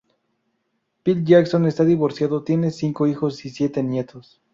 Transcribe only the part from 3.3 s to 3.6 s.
y